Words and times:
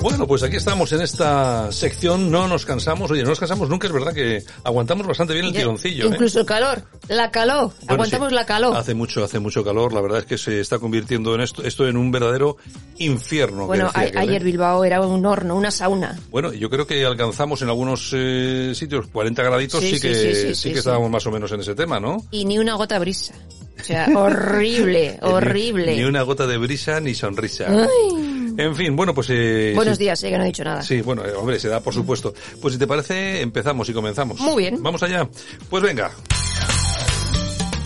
Bueno, 0.00 0.26
pues 0.26 0.42
aquí 0.42 0.56
estamos 0.56 0.90
en 0.92 1.02
esta 1.02 1.70
sección, 1.72 2.30
no 2.30 2.48
nos 2.48 2.64
cansamos, 2.64 3.10
oye, 3.10 3.22
no 3.22 3.28
nos 3.28 3.38
cansamos 3.38 3.68
nunca, 3.68 3.86
es 3.86 3.92
verdad 3.92 4.14
que 4.14 4.42
aguantamos 4.64 5.06
bastante 5.06 5.34
bien 5.34 5.44
el 5.46 5.52
tironcillo. 5.52 6.04
¿eh? 6.06 6.08
Incluso 6.12 6.40
el 6.40 6.46
calor, 6.46 6.82
la 7.08 7.30
calor, 7.30 7.72
Bueno, 7.80 7.92
aguantamos 7.94 8.28
sí, 8.30 8.34
la 8.34 8.46
calor. 8.46 8.76
Hace 8.76 8.94
mucho, 8.94 9.22
hace 9.22 9.38
mucho 9.40 9.62
calor, 9.62 9.92
la 9.92 10.00
verdad 10.00 10.20
es 10.20 10.24
que 10.24 10.38
se 10.38 10.58
está 10.60 10.78
convirtiendo 10.78 11.34
en 11.34 11.42
esto, 11.42 11.62
esto 11.62 11.86
en 11.86 11.98
un 11.98 12.10
verdadero 12.10 12.56
infierno. 12.96 13.60
que 13.62 13.66
Bueno, 13.66 13.86
decía 13.88 14.00
a- 14.00 14.04
aquel, 14.06 14.16
¿eh? 14.16 14.20
ayer 14.20 14.42
Bilbao 14.44 14.84
era 14.84 15.02
un 15.02 15.26
horno, 15.26 15.54
una 15.54 15.70
sauna. 15.70 16.18
Bueno, 16.30 16.52
yo 16.54 16.70
creo 16.70 16.86
que 16.86 17.04
alcanzamos 17.04 17.60
en 17.60 17.68
algunos 17.68 18.10
eh, 18.14 18.72
sitios 18.74 19.06
40 19.08 19.42
graditos, 19.42 19.80
sí, 19.80 20.00
que, 20.00 20.54
sí, 20.54 20.72
que 20.72 20.78
estábamos 20.78 21.10
más 21.10 21.26
o 21.26 21.30
menos 21.30 21.52
en 21.52 21.60
ese 21.60 21.74
tema, 21.74 22.00
¿no? 22.00 22.24
Y 22.30 22.46
ni 22.46 22.58
una 22.58 22.72
gota 22.74 22.94
de 22.94 23.00
brisa. 23.00 23.34
O 23.78 23.84
sea, 23.84 24.08
horrible, 24.14 25.18
horrible. 25.22 25.94
Ni 25.96 26.04
una 26.04 26.22
gota 26.22 26.46
de 26.46 26.56
brisa 26.56 27.00
ni 27.00 27.14
sonrisa. 27.14 27.66
Ay. 27.68 28.29
En 28.60 28.76
fin, 28.76 28.94
bueno, 28.94 29.14
pues... 29.14 29.28
Eh, 29.30 29.72
Buenos 29.74 29.96
sí. 29.96 30.04
días, 30.04 30.22
eh, 30.22 30.30
que 30.30 30.36
no 30.36 30.44
he 30.44 30.48
dicho 30.48 30.62
nada. 30.62 30.82
Sí, 30.82 31.00
bueno, 31.00 31.24
eh, 31.24 31.32
hombre, 31.32 31.58
se 31.58 31.68
da 31.68 31.80
por 31.80 31.94
supuesto. 31.94 32.34
Pues 32.60 32.74
si 32.74 32.78
te 32.78 32.86
parece, 32.86 33.40
empezamos 33.40 33.88
y 33.88 33.94
comenzamos. 33.94 34.38
Muy 34.38 34.64
bien. 34.64 34.82
Vamos 34.82 35.02
allá. 35.02 35.26
Pues 35.70 35.82
venga. 35.82 36.10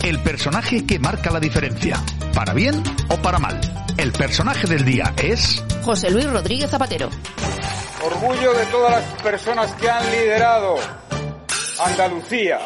El 0.03 0.19
personaje 0.19 0.85
que 0.85 0.99
marca 0.99 1.31
la 1.31 1.39
diferencia, 1.39 2.03
para 2.33 2.53
bien 2.53 2.83
o 3.09 3.15
para 3.21 3.39
mal. 3.39 3.59
El 3.97 4.11
personaje 4.11 4.67
del 4.67 4.83
día 4.83 5.13
es... 5.17 5.63
José 5.81 6.11
Luis 6.11 6.29
Rodríguez 6.29 6.69
Zapatero. 6.69 7.09
Orgullo 8.03 8.53
de 8.53 8.65
todas 8.65 8.91
las 8.91 9.21
personas 9.23 9.71
que 9.75 9.89
han 9.89 10.11
liderado 10.11 10.75
Andalucía. 11.79 12.59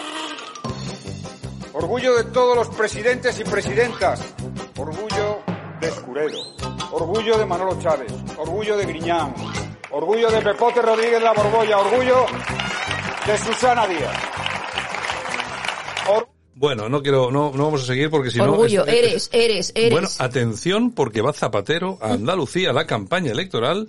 Orgullo 1.73 2.15
de 2.15 2.23
todos 2.25 2.55
los 2.55 2.75
presidentes 2.75 3.39
y 3.39 3.43
presidentas. 3.43 4.21
Orgullo 4.75 5.41
de 5.79 5.87
Escuredo. 5.87 6.78
Orgullo 6.99 7.37
de 7.37 7.45
Manolo 7.45 7.79
Chávez. 7.81 8.11
Orgullo 8.37 8.77
de 8.77 8.85
Griñán. 8.85 9.33
Orgullo 9.91 10.29
de 10.29 10.41
Pepote 10.41 10.81
Rodríguez 10.81 11.21
La 11.21 11.33
Borbolla. 11.33 11.77
Orgullo 11.79 12.25
de 13.25 13.37
Susana 13.37 13.87
Díaz. 13.87 14.13
Or- 16.09 16.27
Bueno, 16.55 16.89
no 16.89 17.01
quiero, 17.01 17.31
no, 17.31 17.51
no 17.55 17.65
vamos 17.65 17.83
a 17.83 17.85
seguir 17.85 18.09
porque 18.09 18.31
si 18.31 18.37
no... 18.39 18.45
Orgullo, 18.51 18.85
es- 18.85 18.93
es- 18.93 18.99
eres, 19.05 19.29
eres, 19.31 19.71
eres. 19.75 19.91
Bueno, 19.91 20.07
atención 20.19 20.91
porque 20.91 21.21
va 21.21 21.31
Zapatero 21.31 21.97
a 22.01 22.11
Andalucía 22.13 22.71
a 22.71 22.73
la 22.73 22.85
campaña 22.85 23.31
electoral 23.31 23.87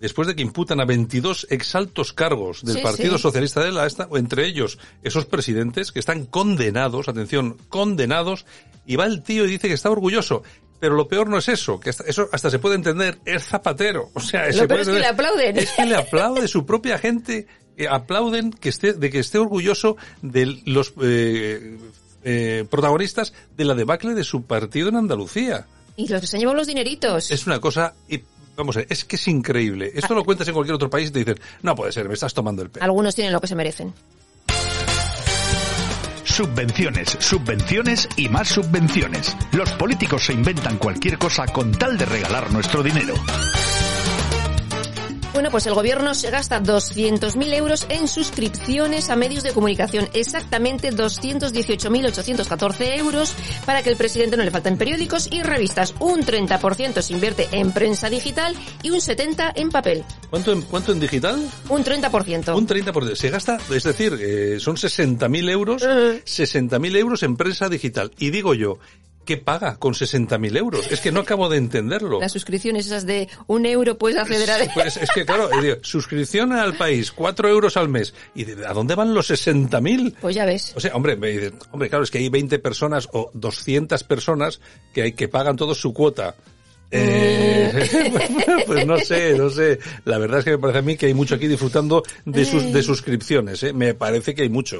después 0.00 0.28
de 0.28 0.36
que 0.36 0.42
imputan 0.42 0.80
a 0.80 0.84
22 0.84 1.48
exaltos 1.50 2.12
cargos 2.12 2.62
del 2.62 2.76
Sí, 2.76 2.82
Partido 2.82 3.16
sí. 3.16 3.22
Socialista 3.22 3.62
de 3.64 3.72
la 3.72 3.86
Esta, 3.86 4.06
o 4.08 4.16
entre 4.18 4.46
ellos 4.46 4.78
esos 5.02 5.26
presidentes 5.26 5.90
que 5.90 5.98
están 5.98 6.26
condenados, 6.26 7.08
atención, 7.08 7.56
condenados, 7.68 8.46
y 8.86 8.94
va 8.96 9.06
el 9.06 9.22
tío 9.24 9.44
y 9.44 9.50
dice 9.50 9.66
que 9.68 9.74
está 9.74 9.90
orgulloso. 9.90 10.42
Pero 10.82 10.96
lo 10.96 11.06
peor 11.06 11.28
no 11.28 11.38
es 11.38 11.48
eso, 11.48 11.78
que 11.78 11.90
hasta- 11.90 12.02
eso 12.08 12.28
hasta 12.32 12.50
se 12.50 12.58
puede 12.58 12.74
entender, 12.74 13.16
es 13.24 13.44
Zapatero. 13.44 14.10
O 14.14 14.20
sea, 14.20 14.48
Lo 14.48 14.52
se 14.52 14.66
peor 14.66 14.80
es 14.80 14.88
que 14.88 14.98
le 14.98 15.06
aplauden. 15.06 15.56
Es 15.56 15.70
que 15.70 15.86
le 15.86 15.94
aplaude 15.94 16.48
su 16.48 16.66
propia 16.66 16.98
gente, 16.98 17.46
eh, 17.76 17.86
aplauden 17.88 18.50
que 18.50 18.70
esté, 18.70 18.92
de 18.92 19.08
que 19.08 19.20
esté 19.20 19.38
orgulloso 19.38 19.96
de 20.22 20.60
los 20.66 20.92
eh, 21.00 21.78
eh, 22.24 22.64
protagonistas 22.68 23.32
de 23.56 23.64
la 23.64 23.74
debacle 23.74 24.14
de 24.14 24.24
su 24.24 24.42
partido 24.42 24.88
en 24.88 24.96
Andalucía. 24.96 25.68
Y 25.94 26.08
los 26.08 26.20
que 26.20 26.26
se 26.26 26.36
han 26.36 26.40
llevado 26.40 26.56
los 26.58 26.66
dineritos. 26.66 27.30
Es 27.30 27.46
una 27.46 27.60
cosa, 27.60 27.94
y, 28.08 28.20
vamos 28.56 28.74
a 28.74 28.80
ver, 28.80 28.88
es 28.90 29.04
que 29.04 29.14
es 29.14 29.28
increíble. 29.28 29.92
Esto 29.94 30.16
lo 30.16 30.24
cuentas 30.24 30.48
en 30.48 30.54
cualquier 30.54 30.74
otro 30.74 30.90
país 30.90 31.10
y 31.10 31.12
te 31.12 31.20
dicen, 31.20 31.38
no 31.62 31.76
puede 31.76 31.92
ser, 31.92 32.08
me 32.08 32.14
estás 32.14 32.34
tomando 32.34 32.60
el 32.62 32.70
pelo. 32.70 32.82
Algunos 32.84 33.14
tienen 33.14 33.32
lo 33.32 33.40
que 33.40 33.46
se 33.46 33.54
merecen. 33.54 33.94
Subvenciones, 36.32 37.10
subvenciones 37.20 38.08
y 38.16 38.30
más 38.30 38.48
subvenciones. 38.48 39.36
Los 39.52 39.70
políticos 39.74 40.24
se 40.24 40.32
inventan 40.32 40.78
cualquier 40.78 41.18
cosa 41.18 41.46
con 41.46 41.72
tal 41.72 41.98
de 41.98 42.06
regalar 42.06 42.50
nuestro 42.50 42.82
dinero. 42.82 43.12
Bueno, 45.32 45.50
pues 45.50 45.66
el 45.66 45.72
gobierno 45.72 46.14
se 46.14 46.30
gasta 46.30 46.62
200.000 46.62 47.54
euros 47.54 47.86
en 47.88 48.06
suscripciones 48.06 49.08
a 49.08 49.16
medios 49.16 49.42
de 49.42 49.52
comunicación, 49.52 50.06
exactamente 50.12 50.92
218.814 50.92 52.98
euros 52.98 53.34
para 53.64 53.82
que 53.82 53.88
el 53.88 53.96
presidente 53.96 54.36
no 54.36 54.44
le 54.44 54.50
falten 54.50 54.76
periódicos 54.76 55.28
y 55.32 55.42
revistas. 55.42 55.94
Un 56.00 56.20
30% 56.20 57.00
se 57.00 57.12
invierte 57.14 57.48
en 57.52 57.72
prensa 57.72 58.10
digital 58.10 58.54
y 58.82 58.90
un 58.90 58.98
70% 59.00 59.52
en 59.54 59.70
papel. 59.70 60.04
¿Cuánto 60.28 60.52
en, 60.52 60.60
cuánto 60.62 60.92
en 60.92 61.00
digital? 61.00 61.40
Un 61.70 61.82
30%. 61.82 62.54
Un 62.54 62.68
30%. 62.68 63.14
Se 63.14 63.30
gasta, 63.30 63.56
es 63.74 63.84
decir, 63.84 64.18
eh, 64.20 64.60
son 64.60 64.76
60.000 64.76 65.50
euros, 65.50 65.82
Ujú. 65.82 66.20
60.000 66.26 66.96
euros 66.96 67.22
en 67.22 67.38
prensa 67.38 67.70
digital. 67.70 68.10
Y 68.18 68.28
digo 68.30 68.52
yo, 68.54 68.78
¿qué 69.24 69.36
paga 69.36 69.76
con 69.76 69.94
60.000 69.94 70.56
euros? 70.56 70.90
Es 70.90 71.00
que 71.00 71.12
no 71.12 71.20
acabo 71.20 71.48
de 71.48 71.58
entenderlo. 71.58 72.20
Las 72.20 72.32
suscripciones 72.32 72.86
esas 72.86 73.06
de 73.06 73.28
un 73.46 73.66
euro 73.66 73.96
puedes 73.98 74.18
acceder 74.18 74.50
a... 74.50 74.58
Pues 74.74 74.96
es 74.96 75.10
que 75.14 75.24
claro, 75.24 75.50
eh, 75.52 75.62
digo, 75.62 75.76
suscripción 75.82 76.52
al 76.52 76.74
país, 76.74 77.12
4 77.12 77.48
euros 77.48 77.76
al 77.76 77.88
mes. 77.88 78.14
¿Y 78.34 78.44
de- 78.44 78.66
a 78.66 78.72
dónde 78.72 78.94
van 78.94 79.14
los 79.14 79.30
60.000? 79.30 80.14
Pues 80.20 80.34
ya 80.34 80.44
ves. 80.44 80.72
O 80.76 80.80
sea, 80.80 80.94
hombre, 80.94 81.16
me 81.16 81.28
dices, 81.28 81.52
hombre, 81.70 81.88
claro, 81.88 82.04
es 82.04 82.10
que 82.10 82.18
hay 82.18 82.28
20 82.28 82.58
personas 82.58 83.08
o 83.12 83.30
200 83.34 84.02
personas 84.04 84.60
que 84.92 85.02
hay 85.02 85.12
que 85.12 85.28
pagan 85.28 85.56
todos 85.56 85.78
su 85.80 85.92
cuota. 85.92 86.34
Eh, 86.94 87.88
pues 88.66 88.86
no 88.86 88.98
sé, 88.98 89.34
no 89.38 89.48
sé. 89.48 89.78
La 90.04 90.18
verdad 90.18 90.40
es 90.40 90.44
que 90.44 90.50
me 90.52 90.58
parece 90.58 90.78
a 90.80 90.82
mí 90.82 90.96
que 90.96 91.06
hay 91.06 91.14
mucho 91.14 91.34
aquí 91.36 91.46
disfrutando 91.48 92.02
de 92.26 92.44
sus 92.44 92.70
de 92.72 92.82
suscripciones, 92.82 93.62
¿eh? 93.62 93.72
Me 93.72 93.94
parece 93.94 94.34
que 94.34 94.42
hay 94.42 94.50
mucho. 94.50 94.78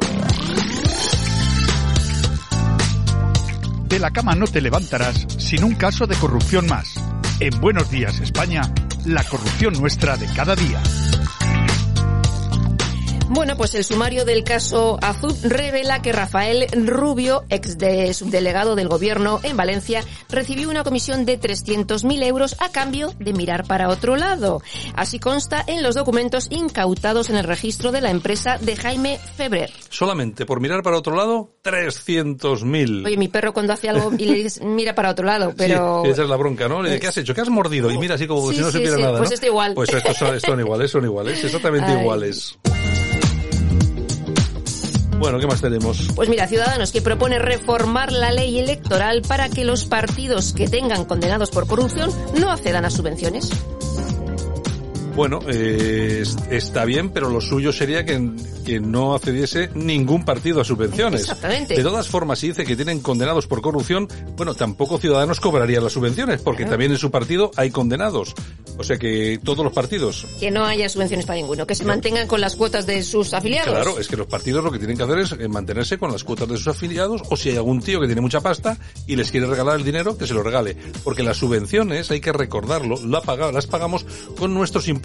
De 3.93 3.99
la 3.99 4.11
cama 4.11 4.35
no 4.35 4.47
te 4.47 4.63
levantarás 4.63 5.27
sin 5.37 5.65
un 5.65 5.75
caso 5.75 6.07
de 6.07 6.17
corrupción 6.17 6.65
más. 6.67 6.95
En 7.41 7.61
Buenos 7.61 7.91
Días 7.91 8.21
España, 8.21 8.63
la 9.05 9.23
corrupción 9.23 9.75
nuestra 9.75 10.17
de 10.17 10.27
cada 10.29 10.57
día. 10.57 10.81
Bueno, 13.35 13.57
pues 13.57 13.75
el 13.75 13.83
sumario 13.83 14.27
del 14.27 14.45
caso 14.45 14.99
Azul 15.01 15.35
revela 15.43 16.03
que 16.03 16.13
Rafael 16.13 16.67
Rubio, 16.87 17.45
ex 17.49 17.79
de 17.79 18.13
subdelegado 18.13 18.75
del 18.77 18.89
gobierno 18.89 19.41
en 19.43 19.57
Valencia, 19.57 20.05
recibió 20.29 20.69
una 20.69 20.85
comisión 20.85 21.25
de 21.25 21.41
300.000 21.41 22.25
euros 22.25 22.57
a 22.61 22.69
cambio 22.69 23.15
de 23.19 23.33
mirar 23.33 23.65
para 23.67 23.89
otro 23.89 24.17
lado. 24.17 24.61
Así 24.95 25.19
consta 25.19 25.65
en 25.67 25.83
los 25.83 25.95
documentos 25.95 26.49
incautados 26.51 27.31
en 27.31 27.37
el 27.37 27.45
registro 27.45 27.91
de 27.91 28.03
la 28.03 28.11
empresa 28.11 28.59
de 28.61 28.77
Jaime 28.77 29.19
Febrer. 29.39 29.73
Solamente 29.89 30.45
por 30.45 30.61
mirar 30.61 30.83
para 30.83 30.99
otro 30.99 31.17
lado, 31.17 31.57
300.000. 31.65 33.07
Oye, 33.07 33.17
mi 33.17 33.29
perro 33.29 33.55
cuando 33.55 33.73
hace 33.73 33.89
algo 33.89 34.13
y 34.19 34.27
le 34.27 34.35
dices 34.35 34.63
mira 34.63 34.95
para 34.95 35.09
otro 35.11 35.25
lado, 35.25 35.55
pero... 35.57 36.03
Sí, 36.05 36.11
esa 36.11 36.25
es 36.25 36.29
la 36.29 36.37
bronca, 36.37 36.69
¿no? 36.69 36.83
¿Qué 36.83 37.07
has 37.07 37.17
hecho? 37.17 37.35
¿Qué 37.35 37.41
has 37.41 37.49
mordido? 37.49 37.91
Y 37.91 37.97
mira 37.97 38.17
así 38.17 38.27
como 38.27 38.51
Sí, 38.51 38.57
si 38.57 38.61
no 38.61 38.67
sí, 38.67 38.77
supiera 38.77 38.99
nada, 38.99 39.17
pues 39.17 39.31
¿no? 39.31 39.35
está 39.35 39.47
igual. 39.47 39.73
Pues 39.73 39.89
estos 39.89 40.19
son, 40.19 40.39
son 40.39 40.61
iguales, 40.61 40.91
son 40.91 41.05
iguales, 41.07 41.43
exactamente 41.43 41.91
Ay. 41.91 42.01
iguales. 42.03 42.59
Bueno, 45.23 45.39
¿qué 45.39 45.47
más 45.47 45.61
tenemos? 45.61 46.09
Pues 46.17 46.29
mira, 46.29 46.49
Ciudadanos 46.49 46.91
que 46.91 47.01
propone 47.01 47.39
reformar 47.39 48.11
la 48.11 48.33
ley 48.33 48.59
electoral 48.59 49.23
para 49.23 49.49
que 49.49 49.65
los 49.65 49.85
partidos 49.85 50.53
que 50.53 50.67
tengan 50.67 51.05
condenados 51.05 51.51
por 51.51 51.69
corrupción 51.69 52.11
no 52.41 52.51
accedan 52.51 52.85
a 52.85 52.91
subvenciones. 52.91 53.49
Bueno, 55.15 55.41
eh, 55.47 56.21
es- 56.23 56.37
está 56.51 56.87
bien, 56.87 57.11
pero 57.11 57.29
lo 57.29 57.41
suyo 57.43 57.71
sería 57.71 58.05
que, 58.07 58.31
que 58.65 58.81
no 58.81 59.15
accediese 59.15 59.69
ningún 59.75 60.25
partido 60.25 60.61
a 60.61 60.65
subvenciones. 60.65 61.21
Exactamente. 61.23 61.75
De 61.77 61.83
todas 61.83 62.09
formas, 62.09 62.39
si 62.39 62.49
dice 62.49 62.65
que 62.65 62.77
tienen 62.77 63.01
condenados 63.01 63.47
por 63.47 63.61
corrupción, 63.61 64.09
bueno, 64.37 64.55
tampoco 64.55 64.97
Ciudadanos 64.99 65.39
cobrarían 65.39 65.85
las 65.85 65.93
subvenciones, 65.93 66.41
porque 66.41 66.65
también 66.65 66.93
en 66.93 66.99
su 66.99 67.11
partido 67.11 67.51
hay 67.57 67.71
condenados. 67.71 68.35
O 68.79 68.85
sea 68.85 68.97
que 68.97 69.39
todos 69.45 69.63
los 69.63 69.73
partidos. 69.75 70.27
Que 70.41 70.51
no 70.51 70.65
haya 70.65 70.89
subvenciones 70.89 71.27
para 71.27 71.37
ninguno, 71.37 71.67
que 71.67 71.75
se 71.75 71.85
mantengan 71.85 72.27
con 72.27 72.41
las 72.41 72.57
cuotas 72.57 72.87
de 72.87 73.03
sus 73.03 73.35
afiliados. 73.35 73.71
Claro, 73.75 73.99
es 73.99 74.09
que 74.09 74.17
los 74.17 74.27
partidos 74.27 74.65
lo 74.65 74.73
que 74.73 74.79
tienen 74.79 74.97
que 74.97 75.03
hacer 75.03 75.19
es 75.19 75.33
eh, 75.33 75.47
mantenerse 75.47 75.99
con 75.99 76.11
las 76.11 76.25
cuotas 76.25 76.49
de 76.49 76.57
sus 76.57 76.69
afiliados, 76.69 77.21
o 77.29 77.37
si 77.37 77.51
hay 77.51 77.57
algún 77.57 77.83
tío 77.83 78.01
que 78.01 78.07
tiene 78.07 78.23
mucha 78.23 78.41
pasta 78.41 78.79
y 79.07 79.17
les 79.17 79.31
quiere 79.31 79.47
regalar 79.47 79.77
el 79.77 79.85
dinero, 79.85 80.17
que 80.17 80.27
se 80.27 80.33
lo 80.33 80.43
regale. 80.43 80.75
Porque 81.05 81.23
las 81.23 81.37
subvenciones, 81.37 82.11
hay 82.11 82.21
que 82.21 82.33
recordarlo, 82.33 82.97
la 83.05 83.21
las 83.53 83.67
pagamos 83.67 84.07
con 84.39 84.55
nuestros 84.55 84.89
impuestos. 84.89 85.02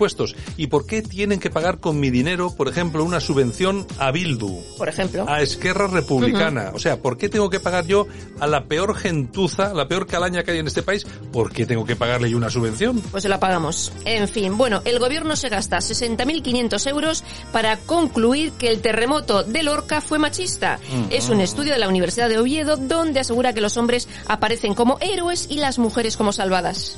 ¿Y 0.55 0.67
por 0.67 0.85
qué 0.85 1.01
tienen 1.01 1.39
que 1.39 1.49
pagar 1.49 1.79
con 1.79 1.99
mi 1.99 2.09
dinero, 2.09 2.55
por 2.55 2.67
ejemplo, 2.67 3.03
una 3.03 3.19
subvención 3.19 3.85
a 3.99 4.11
Bildu? 4.11 4.61
Por 4.77 4.89
ejemplo. 4.89 5.25
a 5.27 5.41
Esquerra 5.41 5.87
Republicana. 5.87 6.71
O 6.73 6.79
sea, 6.79 7.01
¿por 7.01 7.17
qué 7.17 7.29
tengo 7.29 7.49
que 7.49 7.59
pagar 7.59 7.85
yo 7.85 8.07
a 8.39 8.47
la 8.47 8.65
peor 8.65 8.95
gentuza, 8.95 9.73
la 9.73 9.87
peor 9.87 10.07
calaña 10.07 10.43
que 10.43 10.51
hay 10.51 10.59
en 10.59 10.67
este 10.67 10.83
país? 10.83 11.05
¿Por 11.31 11.51
qué 11.51 11.65
tengo 11.65 11.85
que 11.85 11.95
pagarle 11.95 12.29
yo 12.29 12.37
una 12.37 12.49
subvención? 12.49 13.01
Pues 13.11 13.23
se 13.23 13.29
la 13.29 13.39
pagamos. 13.39 13.91
En 14.05 14.27
fin, 14.27 14.57
bueno, 14.57 14.81
el 14.85 14.99
gobierno 14.99 15.35
se 15.35 15.49
gasta 15.49 15.77
60.500 15.77 16.89
euros 16.89 17.23
para 17.51 17.77
concluir 17.77 18.51
que 18.53 18.69
el 18.69 18.81
terremoto 18.81 19.43
de 19.43 19.63
Lorca 19.63 20.01
fue 20.01 20.19
machista. 20.19 20.79
Es 21.09 21.29
un 21.29 21.41
estudio 21.41 21.73
de 21.73 21.79
la 21.79 21.87
Universidad 21.87 22.29
de 22.29 22.37
Oviedo 22.37 22.77
donde 22.77 23.19
asegura 23.19 23.53
que 23.53 23.61
los 23.61 23.77
hombres 23.77 24.07
aparecen 24.27 24.73
como 24.73 24.97
héroes 25.01 25.47
y 25.49 25.57
las 25.57 25.79
mujeres 25.79 26.17
como 26.17 26.31
salvadas. 26.31 26.97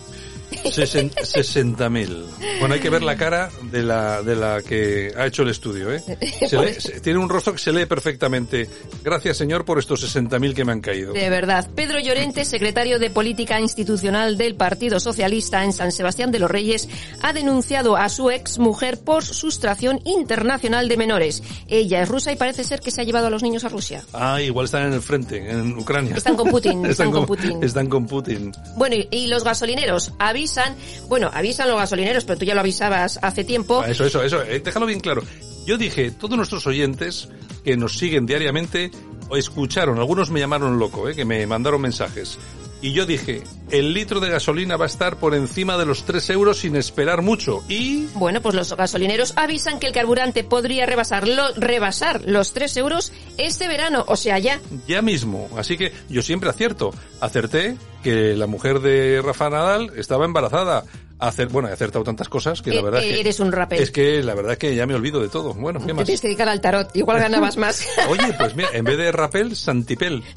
Sesen- 0.63 1.11
60.000. 1.15 2.59
Bueno, 2.59 2.73
hay 2.75 2.79
que 2.81 2.89
ver 2.89 3.03
la 3.03 3.15
cara 3.15 3.49
de 3.71 3.83
la, 3.83 4.21
de 4.21 4.35
la 4.35 4.61
que 4.61 5.11
ha 5.17 5.25
hecho 5.25 5.43
el 5.43 5.49
estudio, 5.49 5.93
¿eh? 5.93 6.01
Se 6.47 6.57
lee- 6.57 6.73
se- 6.79 6.99
tiene 6.99 7.19
un 7.19 7.29
rostro 7.29 7.53
que 7.53 7.59
se 7.59 7.71
lee 7.71 7.85
perfectamente. 7.85 8.69
Gracias, 9.03 9.37
señor, 9.37 9.65
por 9.65 9.79
estos 9.79 10.03
60.000 10.15 10.53
que 10.53 10.65
me 10.65 10.71
han 10.71 10.81
caído. 10.81 11.13
De 11.13 11.29
verdad. 11.29 11.69
Pedro 11.75 11.99
Llorente, 11.99 12.45
secretario 12.45 12.99
de 12.99 13.09
Política 13.09 13.59
Institucional 13.59 14.37
del 14.37 14.55
Partido 14.55 14.99
Socialista 14.99 15.63
en 15.63 15.73
San 15.73 15.91
Sebastián 15.91 16.31
de 16.31 16.39
los 16.39 16.51
Reyes, 16.51 16.89
ha 17.21 17.33
denunciado 17.33 17.95
a 17.95 18.09
su 18.09 18.29
ex 18.31 18.59
mujer 18.59 18.99
por 18.99 19.23
sustracción 19.23 19.99
internacional 20.05 20.87
de 20.87 20.97
menores. 20.97 21.43
Ella 21.67 22.01
es 22.03 22.09
rusa 22.09 22.31
y 22.31 22.35
parece 22.35 22.63
ser 22.63 22.79
que 22.81 22.91
se 22.91 23.01
ha 23.01 23.03
llevado 23.03 23.27
a 23.27 23.29
los 23.29 23.43
niños 23.43 23.63
a 23.63 23.69
Rusia. 23.69 24.03
Ah, 24.13 24.41
igual 24.41 24.65
están 24.65 24.83
en 24.87 24.93
el 24.93 25.01
frente, 25.01 25.49
en 25.49 25.77
Ucrania. 25.77 26.15
Están 26.15 26.35
con 26.35 26.49
Putin, 26.49 26.85
están 26.85 27.11
con 27.11 27.25
Putin. 27.25 27.63
Están 27.63 27.87
con 27.87 28.05
Putin. 28.05 28.51
Bueno, 28.75 28.95
y, 28.95 29.07
y 29.11 29.27
los 29.27 29.43
gasolineros 29.43 30.11
bueno, 31.07 31.29
avisan 31.33 31.67
los 31.69 31.77
gasolineros, 31.77 32.25
pero 32.25 32.39
tú 32.39 32.45
ya 32.45 32.53
lo 32.53 32.61
avisabas 32.61 33.19
hace 33.21 33.43
tiempo. 33.43 33.81
Ah, 33.81 33.89
Eso, 33.89 34.05
eso, 34.05 34.23
eso. 34.23 34.41
eh, 34.43 34.59
déjalo 34.59 34.85
bien 34.85 34.99
claro. 34.99 35.23
Yo 35.65 35.77
dije, 35.77 36.11
todos 36.11 36.35
nuestros 36.37 36.65
oyentes 36.67 37.29
que 37.63 37.77
nos 37.77 37.97
siguen 37.97 38.25
diariamente 38.25 38.91
escucharon, 39.35 39.99
algunos 39.99 40.31
me 40.31 40.39
llamaron 40.39 40.79
loco, 40.79 41.07
eh, 41.09 41.15
que 41.15 41.25
me 41.25 41.45
mandaron 41.45 41.81
mensajes. 41.81 42.39
Y 42.81 42.93
yo 42.93 43.05
dije, 43.05 43.43
el 43.71 43.93
litro 43.93 44.21
de 44.21 44.29
gasolina 44.29 44.77
va 44.77 44.85
a 44.85 44.87
estar 44.87 45.17
por 45.17 45.35
encima 45.35 45.77
de 45.77 45.85
los 45.85 46.05
3 46.05 46.29
euros 46.29 46.59
sin 46.59 46.77
esperar 46.77 47.21
mucho. 47.21 47.61
Y 47.67 48.05
Bueno, 48.15 48.41
pues 48.41 48.55
los 48.55 48.73
gasolineros 48.75 49.33
avisan 49.35 49.79
que 49.79 49.87
el 49.87 49.93
carburante 49.93 50.45
podría 50.45 50.85
rebasar, 50.85 51.27
lo- 51.27 51.53
rebasar 51.55 52.21
los 52.25 52.53
3 52.53 52.77
euros 52.77 53.11
este 53.37 53.67
verano, 53.67 54.05
o 54.07 54.15
sea, 54.15 54.39
ya. 54.39 54.61
ya 54.87 55.01
mismo. 55.01 55.49
Así 55.57 55.77
que 55.77 55.91
yo 56.09 56.21
siempre 56.21 56.49
acierto. 56.49 56.93
Acerté 57.19 57.75
que 58.01 58.35
la 58.37 58.47
mujer 58.47 58.79
de 58.79 59.21
Rafa 59.21 59.49
Nadal 59.49 59.91
estaba 59.97 60.23
embarazada. 60.23 60.85
Acer, 61.21 61.49
bueno, 61.49 61.67
he 61.67 61.73
acertado 61.73 62.05
tantas 62.05 62.29
cosas 62.29 62.61
que 62.61 62.71
la 62.71 62.79
Eh, 62.79 62.83
verdad 62.83 63.03
eh, 63.03 63.09
que... 63.09 63.19
eres 63.19 63.41
un 63.41 63.51
rapper. 63.51 63.81
Es 63.81 63.91
que 63.91 64.23
la 64.23 64.33
verdad 64.35 64.53
es 64.53 64.57
que 64.57 64.73
ya 64.73 64.85
me 64.85 64.95
olvido 64.95 65.19
de 65.21 65.27
todo. 65.27 65.53
Bueno, 65.53 65.81
¿qué 65.81 65.87
Te 65.87 65.93
más? 65.93 66.05
tienes 66.05 66.21
que 66.21 66.27
dedicar 66.29 66.47
al 66.47 66.61
tarot, 66.61 66.95
igual 66.95 67.19
ganabas 67.19 67.57
más. 67.57 67.85
Oye, 68.07 68.33
pues 68.37 68.55
mira, 68.55 68.69
en 68.71 68.85
vez 68.85 68.97
de 68.97 69.11
rapel, 69.11 69.53
santipel. 69.57 70.23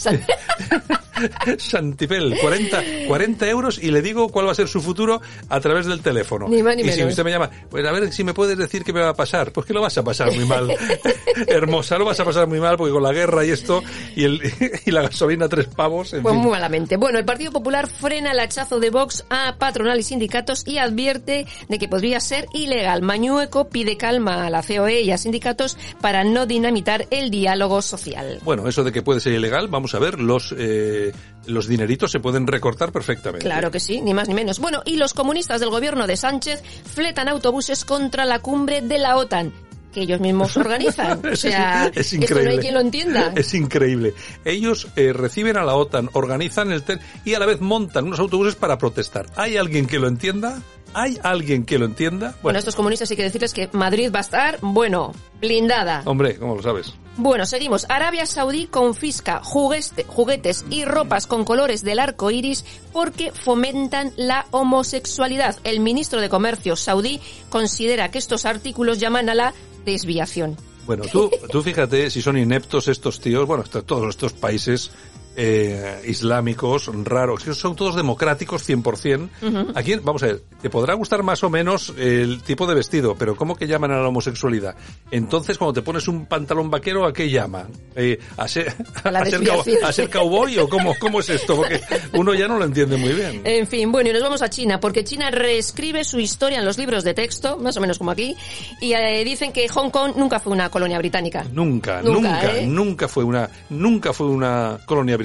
Santipel, 1.59 2.37
40, 2.41 2.83
40 3.07 3.49
euros 3.49 3.79
y 3.83 3.91
le 3.91 4.03
digo 4.03 4.29
cuál 4.29 4.47
va 4.47 4.53
a 4.53 4.55
ser 4.55 4.69
su 4.69 4.81
futuro 4.81 5.21
a 5.49 5.61
través 5.61 5.87
del 5.87 6.01
teléfono. 6.01 6.49
Ni 6.49 6.63
más 6.63 6.77
ni 6.77 6.83
y 6.83 6.91
si 6.91 6.99
menos. 6.99 7.11
usted 7.11 7.25
me 7.25 7.31
llama, 7.31 7.51
pues 7.71 7.85
a 7.87 7.93
ver 7.93 8.13
si 8.13 8.25
me 8.25 8.35
puedes 8.35 8.57
decir 8.59 8.85
qué 8.85 8.93
me 8.93 9.01
va 9.01 9.11
a 9.11 9.15
pasar. 9.15 9.53
Pues 9.53 9.67
que 9.67 9.73
lo 9.73 9.81
vas 9.81 9.97
a 9.99 10.03
pasar 10.03 10.33
muy 10.35 10.45
mal. 10.45 10.71
Hermosa, 11.47 11.99
lo 11.99 12.05
vas 12.05 12.19
a 12.21 12.25
pasar 12.25 12.47
muy 12.47 12.61
mal 12.61 12.77
porque 12.77 12.93
con 12.93 13.03
la 13.03 13.13
guerra 13.13 13.45
y 13.45 13.51
esto 13.51 13.83
y, 14.17 14.25
el, 14.25 14.41
y 14.87 14.91
la 14.91 15.03
gasolina 15.03 15.49
tres 15.49 15.67
pavos. 15.67 16.13
En 16.13 16.23
Pues 16.23 16.35
fin. 16.35 16.43
muy 16.43 16.53
malamente. 16.53 16.97
Bueno, 16.97 17.19
el 17.19 17.25
Partido 17.25 17.53
Popular 17.53 17.89
frena 17.89 18.33
el 18.33 18.41
hachazo 18.41 18.81
de 18.81 18.91
Vox 18.91 19.25
a 19.31 19.57
patronal 19.59 19.99
y 19.99 20.03
sindicatos 20.03 20.67
y 20.67 20.79
advierte 20.79 21.47
de 21.69 21.79
que 21.79 21.89
podría 21.89 22.21
ser 22.21 22.47
ilegal. 22.53 23.03
Mañueco 23.03 23.69
pide 23.69 23.97
calma 23.97 24.47
a 24.47 24.51
la 24.51 24.63
COE 24.63 25.03
y 25.03 25.11
a 25.11 25.19
sindicatos 25.19 25.77
para 26.01 26.25
no 26.25 26.47
dinamitar 26.47 27.07
el 27.11 27.31
diálogo 27.31 27.83
social. 27.83 28.39
Bueno, 28.43 28.69
eso 28.69 28.85
de 28.85 28.93
que 28.93 29.03
puede 29.03 29.21
ser 29.21 29.33
ilegal, 29.33 29.69
vamos 29.69 29.95
a 29.95 29.99
ver, 29.99 30.19
los, 30.21 30.55
eh, 30.57 31.02
los 31.47 31.67
dineritos 31.67 32.11
se 32.11 32.21
pueden 32.21 32.47
recortar 32.47 32.93
perfectamente. 32.93 33.45
Claro 33.45 33.71
que 33.71 33.81
sí, 33.81 34.01
ni 34.01 34.15
más 34.15 34.29
ni 34.29 34.35
menos. 34.35 34.59
Bueno, 34.59 34.83
y 34.85 34.97
los 34.97 35.15
comunistas 35.15 35.61
del 35.61 35.71
gobierno 35.71 36.07
de 36.07 36.17
Sánchez 36.17 36.63
fletan 36.85 37.29
autobuses 37.29 37.85
contra 37.85 38.25
la 38.25 38.39
cumbre 38.39 38.81
de 38.81 38.99
la 38.99 39.17
OTAN, 39.17 39.53
que 39.93 40.03
ellos 40.03 40.21
mismos 40.21 40.57
organizan. 40.57 41.21
O 41.27 41.37
sea, 41.37 41.87
es, 41.95 41.97
es 41.97 42.13
esto 42.13 42.17
no 42.19 42.23
increíble. 42.25 42.51
hay 42.51 42.59
quien 42.59 42.75
lo 42.75 42.81
entienda. 42.81 43.33
Es 43.35 43.55
increíble. 43.55 44.15
Ellos 44.45 44.89
eh, 44.97 45.13
reciben 45.13 45.57
a 45.57 45.65
la 45.65 45.75
OTAN, 45.75 46.11
organizan 46.13 46.73
el 46.73 46.83
TEN 46.83 47.01
y 47.25 47.35
a 47.35 47.39
la 47.39 47.47
vez 47.47 47.61
montan 47.61 48.07
unos 48.07 48.21
autobuses 48.21 48.55
para 48.55 48.79
protestar. 48.79 49.27
¿Hay 49.37 49.57
alguien 49.57 49.87
que 49.87 49.99
lo 49.99 50.09
entienda? 50.09 50.63
¿Hay 50.95 51.19
alguien 51.23 51.65
que 51.65 51.79
lo 51.79 51.87
entienda? 51.87 52.35
Bueno, 52.43 52.59
estos 52.59 52.77
comunistas 52.77 53.11
hay 53.11 53.17
que 53.17 53.23
decirles 53.23 53.53
que 53.55 53.69
Madrid 53.73 54.11
va 54.15 54.19
a 54.19 54.23
estar, 54.23 54.59
bueno, 54.61 55.13
blindada. 55.41 56.03
Hombre, 56.05 56.37
¿cómo 56.39 56.57
lo 56.57 56.63
sabes? 56.63 56.95
Bueno, 57.17 57.45
seguimos. 57.45 57.87
Arabia 57.89 58.27
Saudí 58.27 58.67
confisca 58.67 59.43
juguetes 59.43 60.65
y 60.71 60.85
ropas 60.85 61.27
con 61.27 61.45
colores 61.45 61.83
del 61.83 61.99
arco 61.99 62.31
iris 62.31 62.65
porque 62.93 63.33
fomentan 63.33 64.13
la 64.17 64.47
homosexualidad. 64.51 65.57
El 65.65 65.81
ministro 65.81 66.21
de 66.21 66.29
Comercio 66.29 66.75
saudí 66.77 67.21
considera 67.51 68.11
que 68.11 68.19
estos 68.19 68.47
artículos 68.47 68.99
llaman 68.99 69.29
a 69.29 69.35
la 69.35 69.55
desviación. 69.85 70.57
Bueno, 70.87 71.05
tú, 71.11 71.31
tú 71.51 71.63
fíjate 71.63 72.11
si 72.11 72.23
son 72.23 72.37
ineptos 72.37 72.89
estos 72.89 73.21
tíos, 73.21 73.47
bueno, 73.47 73.63
todos 73.65 74.09
estos 74.09 74.33
países 74.33 74.91
eh, 75.37 76.03
islámicos 76.07 76.91
raros, 77.05 77.43
que 77.45 77.55
son 77.55 77.75
todos 77.77 77.97
democráticos 77.97 78.69
100%. 78.69 79.73
Aquí, 79.75 79.95
vamos 79.97 80.23
a 80.23 80.27
ver, 80.27 80.43
te 80.61 80.71
podrá 80.71 80.95
gustar 80.95 81.23
más 81.23 81.43
o 81.43 81.51
menos 81.51 81.93
el 81.99 82.43
tipo 82.43 82.67
de 82.67 82.75
vestido, 82.75 83.15
pero 83.19 83.37
¿cómo 83.37 83.57
que 83.57 83.67
llaman 83.67 83.93
a 83.93 84.01
la 84.01 84.09
homosexualidad? 84.09 84.75
Entonces, 85.11 85.59
cuando 85.59 85.73
te 85.75 85.83
pones 85.83 86.07
un 86.09 86.27
pantalón 86.27 86.71
vaquero, 86.71 87.07
¿a 87.07 87.13
qué 87.13 87.31
llaman? 87.31 87.69
Eh, 87.97 88.19
¿a, 88.37 88.47
ser, 88.49 88.75
A 89.05 89.11
ser 89.25 89.41
cow- 89.41 89.65
desviación. 89.65 89.85
a 89.85 89.93
ser 89.93 90.11
cowboy 90.11 90.59
o 90.59 90.69
cómo, 90.69 90.95
cómo 90.99 91.21
es 91.21 91.31
esto? 91.31 91.57
Porque 91.57 91.81
uno 92.15 92.35
ya 92.35 92.47
no 92.49 92.59
lo 92.59 92.65
entiende 92.65 92.97
muy 92.97 93.13
bien. 93.13 93.41
En 93.45 93.67
fin, 93.67 93.91
bueno, 93.91 94.11
y 94.11 94.13
nos 94.13 94.23
vamos 94.23 94.43
a 94.43 94.51
China, 94.51 94.81
porque 94.81 95.05
China 95.05 95.31
reescribe 95.31 96.05
su 96.05 96.19
historia 96.21 96.59
en 96.59 96.65
los 96.65 96.79
libros 96.79 97.05
de 97.05 97.15
texto, 97.15 97.59
más 97.59 97.77
o 97.77 97.81
menos 97.81 97.99
como 97.99 98.11
aquí, 98.11 98.37
y 98.81 98.93
eh, 98.93 99.23
dicen 99.25 99.53
que 99.53 99.69
Hong 99.69 99.91
Kong 99.91 100.13
nunca 100.17 100.41
fue 100.41 100.53
una 100.53 100.69
colonia 100.71 100.99
británica. 100.99 101.45
Nunca, 101.53 102.03
Nunca, 102.03 102.43
nunca, 102.43 102.53
nunca 102.67 103.09
fue 103.09 103.25
una, 103.25 103.49
nunca 103.71 104.13
fue 104.13 104.27
una 104.29 104.79
colonia 104.87 105.17
británica. 105.17 105.22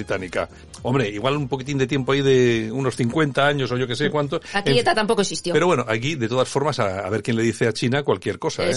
Hombre, 0.83 1.09
igual 1.09 1.37
un 1.37 1.47
poquitín 1.47 1.77
de 1.77 1.87
tiempo 1.87 2.11
ahí 2.11 2.21
de 2.21 2.69
unos 2.71 2.95
50 2.95 3.45
años 3.45 3.71
o 3.71 3.77
yo 3.77 3.87
que 3.87 3.95
sé 3.95 4.09
cuánto. 4.09 4.39
Aquí 4.53 4.71
En 4.71 4.77
ETA 4.77 4.95
tampoco 4.95 5.21
existió. 5.21 5.53
Pero 5.53 5.67
bueno, 5.67 5.85
aquí 5.87 6.15
de 6.15 6.27
todas 6.27 6.47
formas 6.47 6.79
a, 6.79 6.99
a 6.99 7.09
ver 7.09 7.23
quién 7.23 7.37
le 7.37 7.43
dice 7.43 7.67
a 7.67 7.73
China 7.73 8.03
cualquier 8.03 8.39
cosa. 8.39 8.63
¿eh? 8.63 8.71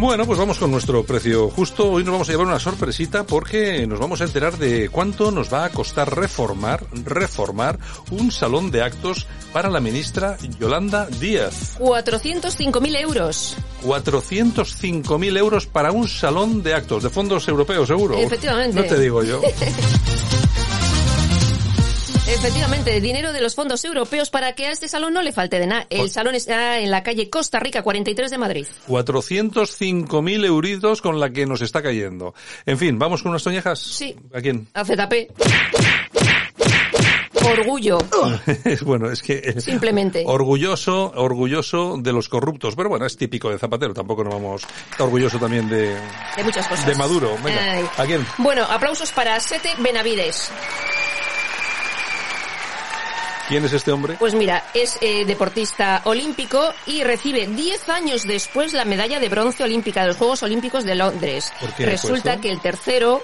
Bueno, 0.00 0.26
pues 0.26 0.38
vamos 0.38 0.60
con 0.60 0.70
nuestro 0.70 1.02
precio 1.02 1.50
justo. 1.50 1.90
Hoy 1.90 2.04
nos 2.04 2.12
vamos 2.12 2.28
a 2.28 2.32
llevar 2.32 2.46
una 2.46 2.60
sorpresita 2.60 3.24
porque 3.24 3.84
nos 3.84 3.98
vamos 3.98 4.20
a 4.20 4.24
enterar 4.24 4.56
de 4.56 4.88
cuánto 4.90 5.32
nos 5.32 5.52
va 5.52 5.64
a 5.64 5.70
costar 5.70 6.14
reformar, 6.14 6.86
reformar 7.04 7.80
un 8.12 8.30
salón 8.30 8.70
de 8.70 8.82
actos 8.82 9.26
para 9.52 9.68
la 9.68 9.80
ministra 9.80 10.36
Yolanda 10.60 11.06
Díaz. 11.06 11.76
405.000 11.80 13.00
euros. 13.00 13.56
405.000 13.82 15.36
euros 15.36 15.66
para 15.66 15.90
un 15.90 16.06
salón 16.06 16.62
de 16.62 16.74
actos 16.74 17.02
de 17.02 17.10
fondos 17.10 17.48
europeos, 17.48 17.88
seguro. 17.88 18.16
Efectivamente. 18.18 18.80
No 18.80 18.86
te 18.86 19.00
digo 19.00 19.24
yo. 19.24 19.40
Efectivamente, 22.30 23.00
dinero 23.00 23.32
de 23.32 23.40
los 23.40 23.54
fondos 23.54 23.84
europeos 23.84 24.28
para 24.30 24.52
que 24.52 24.66
a 24.66 24.70
este 24.70 24.86
salón 24.86 25.14
no 25.14 25.22
le 25.22 25.32
falte 25.32 25.58
de 25.58 25.66
nada. 25.66 25.86
El 25.88 26.10
salón 26.10 26.34
está 26.34 26.78
en 26.78 26.90
la 26.90 27.02
calle 27.02 27.30
Costa 27.30 27.58
Rica 27.58 27.82
43 27.82 28.30
de 28.30 28.38
Madrid. 28.38 28.66
405.000 28.86 30.44
euritos 30.44 31.00
con 31.00 31.18
la 31.20 31.30
que 31.30 31.46
nos 31.46 31.62
está 31.62 31.82
cayendo. 31.82 32.34
En 32.66 32.78
fin, 32.78 32.98
¿vamos 32.98 33.22
con 33.22 33.30
unas 33.30 33.42
toñejas? 33.42 33.80
Sí. 33.80 34.14
¿A 34.34 34.40
quién? 34.40 34.68
AZP. 34.74 35.32
Orgullo, 37.50 37.98
bueno, 38.82 39.10
es 39.10 39.22
que... 39.22 39.38
eh, 39.38 39.60
simplemente. 39.60 40.22
Orgulloso, 40.26 41.12
orgulloso 41.16 41.96
de 41.98 42.12
los 42.12 42.28
corruptos. 42.28 42.74
Pero 42.76 42.90
bueno, 42.90 43.06
es 43.06 43.16
típico 43.16 43.48
de 43.48 43.58
Zapatero. 43.58 43.94
Tampoco 43.94 44.22
nos 44.22 44.34
vamos... 44.34 44.62
Orgulloso 44.98 45.38
también 45.38 45.66
de... 45.68 45.96
De 46.36 46.44
muchas 46.44 46.68
cosas. 46.68 46.86
De 46.86 46.94
Maduro. 46.94 47.36
Venga. 47.42 47.90
¿a 47.96 48.04
quién? 48.04 48.26
Bueno, 48.36 48.64
aplausos 48.64 49.12
para 49.12 49.40
Sete 49.40 49.70
Benavides. 49.78 50.52
¿Quién 53.48 53.64
es 53.64 53.72
este 53.72 53.92
hombre? 53.92 54.16
Pues 54.18 54.34
mira, 54.34 54.64
es 54.74 54.98
eh, 55.00 55.24
deportista 55.24 56.02
olímpico 56.04 56.72
y 56.86 57.02
recibe 57.02 57.46
10 57.46 57.88
años 57.88 58.24
después 58.24 58.72
la 58.74 58.84
medalla 58.84 59.18
de 59.20 59.28
bronce 59.28 59.64
olímpica 59.64 60.02
de 60.02 60.08
los 60.08 60.16
Juegos 60.16 60.42
Olímpicos 60.42 60.84
de 60.84 60.94
Londres. 60.94 61.50
¿Por 61.60 61.72
qué 61.74 61.86
Resulta 61.86 62.38
que 62.40 62.50
el 62.50 62.60
tercero, 62.60 63.22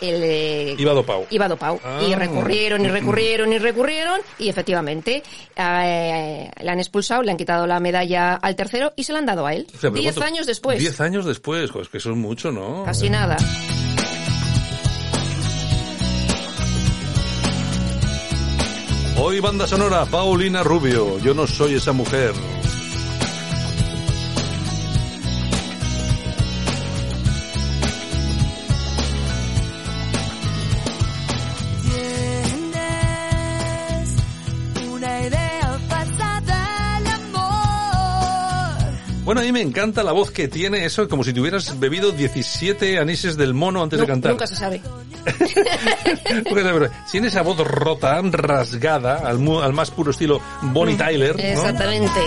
el... 0.00 0.22
eh, 0.24 0.74
Iba 0.78 0.92
dopao. 0.94 1.26
Iba 1.30 1.46
dopao. 1.48 1.78
Ah. 1.84 2.00
Y 2.08 2.14
recurrieron 2.14 2.84
y 2.84 2.88
recurrieron 2.88 3.52
y 3.52 3.58
recurrieron 3.58 4.20
y 4.38 4.48
efectivamente 4.48 5.22
eh, 5.56 6.50
le 6.60 6.70
han 6.70 6.78
expulsado, 6.78 7.22
le 7.22 7.30
han 7.32 7.36
quitado 7.36 7.66
la 7.66 7.78
medalla 7.78 8.34
al 8.34 8.56
tercero 8.56 8.94
y 8.96 9.04
se 9.04 9.12
la 9.12 9.18
han 9.18 9.26
dado 9.26 9.46
a 9.46 9.52
él. 9.52 9.66
O 9.74 9.78
sea, 9.78 9.90
Diez 9.90 10.14
¿cuánto? 10.14 10.32
años 10.34 10.46
después. 10.46 10.78
Diez 10.78 11.00
años 11.02 11.26
después. 11.26 11.70
Joder, 11.70 11.84
es 11.84 11.90
que 11.90 11.98
eso 11.98 12.10
es 12.10 12.16
mucho, 12.16 12.50
¿no? 12.50 12.84
Casi 12.84 13.10
nada. 13.10 13.36
Hoy 19.18 19.40
banda 19.40 19.66
sonora, 19.66 20.04
Paulina 20.04 20.62
Rubio. 20.62 21.18
Yo 21.20 21.32
no 21.32 21.46
soy 21.46 21.74
esa 21.74 21.92
mujer. 21.92 22.34
Tienes 32.66 34.12
una 34.92 35.20
idea 35.26 35.80
falsa 35.88 36.42
del 36.42 37.06
amor. 37.06 38.74
Bueno, 39.24 39.40
a 39.40 39.44
mí 39.44 39.50
me 39.50 39.62
encanta 39.62 40.02
la 40.02 40.12
voz 40.12 40.30
que 40.30 40.46
tiene 40.48 40.84
eso, 40.84 41.08
como 41.08 41.24
si 41.24 41.32
te 41.32 41.40
hubieras 41.40 41.80
bebido 41.80 42.12
17 42.12 42.98
anises 42.98 43.38
del 43.38 43.54
mono 43.54 43.82
antes 43.82 43.98
de 43.98 44.06
cantar. 44.06 44.32
Nunca 44.32 44.46
se 44.46 44.56
sabe. 44.56 44.82
Porque, 46.48 46.90
Tiene 47.10 47.28
esa 47.28 47.42
voz 47.42 47.58
rota, 47.58 48.20
rasgada, 48.22 49.16
al, 49.26 49.38
mu- 49.38 49.60
al 49.60 49.72
más 49.72 49.90
puro 49.90 50.10
estilo 50.10 50.40
Bonnie 50.62 50.96
Tyler, 50.96 51.36
¿no? 51.36 51.42
Exactamente. 51.42 52.20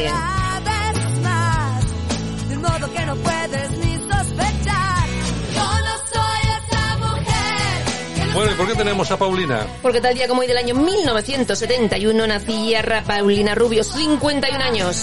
Bueno, 8.34 8.52
¿y 8.52 8.56
por 8.56 8.68
qué 8.68 8.76
tenemos 8.76 9.10
a 9.12 9.18
Paulina? 9.18 9.66
Porque 9.82 10.00
tal 10.02 10.14
día 10.14 10.28
como 10.28 10.42
hoy 10.42 10.48
del 10.48 10.58
año 10.58 10.76
1971 10.76 12.28
nacía 12.28 12.82
Ra- 12.82 13.04
Paulina 13.04 13.56
Rubio, 13.56 13.84
51 13.84 14.64
años. 14.64 14.96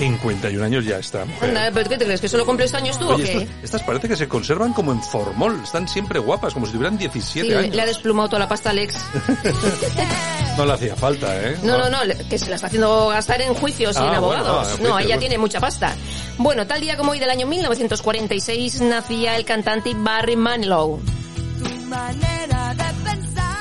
Me 0.00 0.18
convertí 0.18 0.36
51 0.36 0.64
años 0.64 0.84
ya 0.84 0.98
está. 0.98 1.24
mujer. 1.24 1.48
Anda, 1.48 1.70
¿pero 1.72 1.88
qué 1.90 1.96
te 1.98 2.04
crees? 2.04 2.20
¿Que 2.20 2.28
solo 2.28 2.44
cumples 2.46 2.72
años 2.74 2.98
tú 2.98 3.08
o 3.08 3.14
Oye, 3.14 3.24
qué? 3.24 3.32
estas, 3.38 3.48
estas 3.64 3.82
parece 3.82 4.08
que 4.08 4.16
se 4.16 4.28
conservan 4.28 4.72
como 4.72 4.92
en 4.92 5.02
formol, 5.02 5.60
están 5.62 5.88
siempre 5.88 6.18
guapas, 6.18 6.54
como 6.54 6.66
si 6.66 6.72
tuvieran 6.72 6.96
17 6.98 7.46
Sí, 7.46 7.52
le, 7.52 7.58
años. 7.58 7.74
le 7.76 7.82
ha 7.82 7.86
desplumado 7.86 8.28
toda 8.28 8.40
la 8.40 8.48
pasta 8.48 8.70
Alex. 8.70 8.96
No 10.56 10.64
le 10.64 10.72
hacía 10.72 10.96
falta, 10.96 11.36
¿eh? 11.50 11.58
No, 11.62 11.76
no, 11.76 11.90
no, 11.90 12.02
le- 12.04 12.16
que 12.16 12.38
se 12.38 12.48
la 12.48 12.54
está 12.54 12.68
haciendo 12.68 13.08
gastar 13.08 13.42
en 13.42 13.52
juicios 13.52 13.94
y 13.94 13.98
Ah, 13.98 14.14
en 14.14 14.20
bueno, 14.22 14.36
abogados. 14.40 14.48
ah, 14.48 14.70
no, 14.70 14.76
juicios, 14.76 14.98
ella 15.00 15.06
bueno. 15.08 15.20
tiene 15.20 15.36
mucha 15.38 15.60
pasta. 15.60 15.94
Bueno, 16.38 16.66
tal 16.66 16.80
día 16.80 16.96
como 16.96 17.10
hoy 17.12 17.18
del 17.18 17.28
año 17.28 17.46
1946 17.46 18.80
nacía 18.80 19.36
el 19.36 19.44
cantante 19.44 19.92
Barry 19.94 20.34
Manilow. 20.36 20.98
tu 21.62 21.70
manera 21.86 22.72
de. 22.74 22.85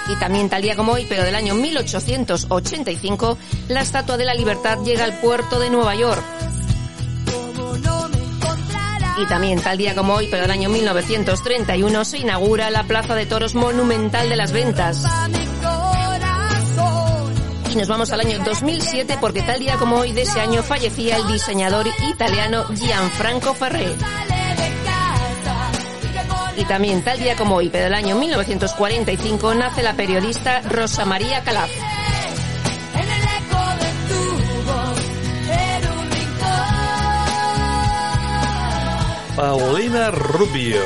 Y 0.07 0.15
también 0.17 0.49
tal 0.49 0.61
día 0.61 0.75
como 0.75 0.93
hoy, 0.93 1.05
pero 1.09 1.23
del 1.23 1.35
año 1.35 1.55
1885, 1.55 3.37
la 3.69 3.81
Estatua 3.81 4.17
de 4.17 4.25
la 4.25 4.33
Libertad 4.33 4.79
llega 4.83 5.03
al 5.03 5.19
puerto 5.19 5.59
de 5.59 5.69
Nueva 5.69 5.95
York. 5.95 6.23
Y 9.17 9.25
también 9.27 9.61
tal 9.61 9.77
día 9.77 9.95
como 9.95 10.13
hoy, 10.13 10.27
pero 10.29 10.43
del 10.43 10.51
año 10.51 10.69
1931, 10.69 12.05
se 12.05 12.19
inaugura 12.19 12.69
la 12.69 12.83
Plaza 12.83 13.15
de 13.15 13.25
Toros 13.25 13.55
Monumental 13.55 14.29
de 14.29 14.35
las 14.35 14.51
Ventas. 14.51 15.03
Y 17.71 17.75
nos 17.77 17.87
vamos 17.87 18.11
al 18.11 18.19
año 18.19 18.39
2007 18.43 19.17
porque 19.19 19.41
tal 19.41 19.59
día 19.59 19.77
como 19.77 19.97
hoy 19.97 20.11
de 20.11 20.21
ese 20.21 20.39
año 20.39 20.61
fallecía 20.63 21.17
el 21.17 21.27
diseñador 21.27 21.87
italiano 22.09 22.65
Gianfranco 22.73 23.53
Ferré. 23.53 23.95
Y 26.57 26.65
también 26.65 27.01
tal 27.03 27.19
día 27.19 27.35
como 27.35 27.55
hoy, 27.55 27.69
pero 27.69 27.85
del 27.85 27.93
año 27.93 28.15
1945, 28.17 29.55
nace 29.55 29.83
la 29.83 29.93
periodista 29.93 30.61
Rosa 30.61 31.05
María 31.05 31.41
Calaf. 31.43 31.69
el. 31.69 33.15
Paulina 39.35 40.11
Rubio. 40.11 40.81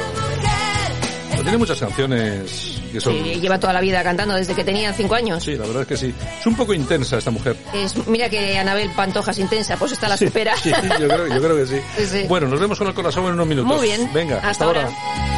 Tiene 1.44 1.58
muchas 1.58 1.80
canciones 1.80 2.82
que 2.92 3.00
son... 3.00 3.24
que 3.24 3.40
lleva 3.40 3.60
toda 3.60 3.74
la 3.74 3.80
vida 3.82 4.04
cantando 4.04 4.36
desde 4.36 4.54
que 4.56 4.64
tenía 4.64 4.92
cinco 4.94 5.16
años. 5.16 5.44
Sí, 5.44 5.56
la 5.56 5.66
verdad 5.66 5.84
es 5.84 5.88
que 5.88 5.98
sí. 5.98 6.14
Es 6.40 6.46
un 6.46 6.56
poco 6.56 6.74
intensa 6.74 7.18
esta 7.18 7.32
mujer. 7.32 7.56
Es, 7.74 7.96
mira 8.08 8.30
que 8.30 8.58
Anabel 8.58 8.90
Pantoja 8.92 9.32
es 9.32 9.40
intensa, 9.40 9.78
pues 9.78 9.94
esta 9.94 10.10
la 10.10 10.18
supera. 10.18 10.56
Sí, 10.58 10.72
yo 11.00 11.08
creo, 11.08 11.28
yo 11.28 11.42
creo 11.42 11.56
que 11.56 11.66
sí. 11.66 11.80
Sí, 11.98 12.06
sí. 12.06 12.26
Bueno, 12.28 12.48
nos 12.48 12.60
vemos 12.60 12.78
con 12.78 12.88
el 12.88 12.94
corazón 12.94 13.26
en 13.26 13.34
unos 13.34 13.48
minutos. 13.48 13.78
Muy 13.78 13.88
bien. 13.88 14.12
Venga, 14.14 14.38
hasta, 14.38 14.50
Hasta 14.50 14.66
ahora. 14.66 14.84
ahora. 14.86 15.29